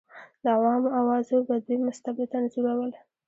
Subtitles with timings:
[0.43, 2.91] د عوامو اوازو به دوی مستبد انځورول.